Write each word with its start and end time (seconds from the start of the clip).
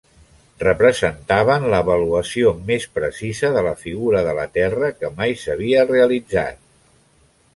Representaven 0.61 1.67
l'avaluació 1.73 2.53
més 2.71 2.87
precisa 2.95 3.51
de 3.57 3.63
la 3.69 3.75
figura 3.83 4.25
de 4.29 4.35
la 4.39 4.47
terra 4.57 4.91
que 5.03 5.13
mai 5.19 5.39
s'havien 5.45 5.93
realitzat. 5.95 6.59